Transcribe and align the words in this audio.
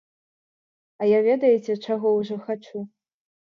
А 1.01 1.09
я 1.09 1.19
ведаеце 1.29 1.77
чаго 1.85 2.07
ўжо 2.19 2.41
хачу? 2.51 2.77